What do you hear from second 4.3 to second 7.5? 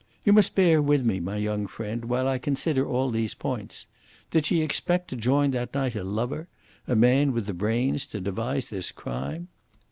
Did she expect to join that night a lover a man with